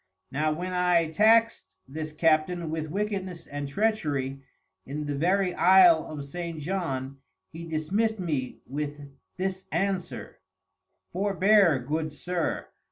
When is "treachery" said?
3.67-4.41